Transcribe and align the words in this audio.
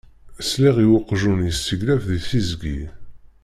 Sliɣ 0.49 0.75
i 0.83 0.87
uqjun 0.97 1.39
yesseglaf 1.47 2.01
deg 2.09 2.21
teẓgi. 2.29 2.79